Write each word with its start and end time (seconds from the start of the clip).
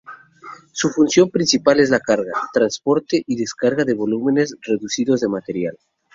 Su 0.71 0.89
función 0.89 1.29
principal 1.29 1.79
es 1.79 1.91
la 1.91 1.99
carga, 1.99 2.31
transporte 2.53 3.21
y 3.27 3.35
descarga 3.35 3.83
de 3.83 3.93
volúmenes 3.93 4.57
reducidos 4.65 5.21
de 5.21 5.29
material. 5.29 5.77